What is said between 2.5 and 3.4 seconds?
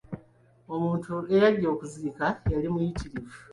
yali muyitirivu.